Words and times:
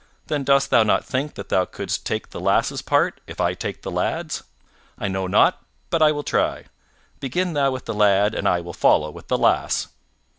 Then 0.25 0.43
dost 0.43 0.71
thou 0.71 0.81
not 0.81 1.05
think 1.05 1.35
that 1.35 1.49
thou 1.49 1.63
couldst 1.65 2.07
take 2.07 2.31
the 2.31 2.39
lass's 2.39 2.81
part 2.81 3.21
if 3.27 3.39
I 3.39 3.53
take 3.53 3.83
the 3.83 3.91
lad's? 3.91 4.41
I 4.97 5.07
know 5.07 5.27
not 5.27 5.63
but 5.91 6.01
I 6.01 6.11
will 6.11 6.23
try; 6.23 6.63
begin 7.19 7.53
thou 7.53 7.69
with 7.69 7.85
the 7.85 7.93
lad 7.93 8.33
and 8.33 8.49
I 8.49 8.61
will 8.61 8.73
follow 8.73 9.11
with 9.11 9.27
the 9.27 9.37
lass." 9.37 9.89